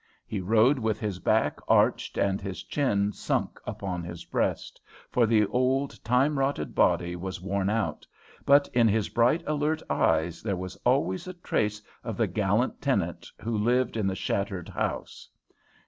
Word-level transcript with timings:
He 0.25 0.41
rode 0.41 0.79
with 0.79 0.99
his 0.99 1.19
back 1.19 1.59
arched 1.67 2.17
and 2.17 2.41
his 2.41 2.63
chin 2.63 3.11
sunk 3.11 3.59
upon 3.67 4.01
his 4.03 4.25
breast, 4.25 4.81
for 5.11 5.27
the 5.27 5.45
old, 5.45 6.03
time 6.03 6.39
rotted 6.39 6.73
body 6.73 7.15
was 7.15 7.39
worn 7.39 7.69
out, 7.69 8.07
but 8.43 8.67
in 8.73 8.87
his 8.87 9.09
bright, 9.09 9.43
alert 9.45 9.83
eyes 9.91 10.41
there 10.41 10.57
was 10.57 10.75
always 10.85 11.27
a 11.27 11.35
trace 11.35 11.83
of 12.03 12.17
the 12.17 12.25
gallant 12.25 12.81
tenant 12.81 13.29
who 13.43 13.55
lived 13.55 13.95
in 13.95 14.07
the 14.07 14.15
shattered 14.15 14.69
house. 14.69 15.29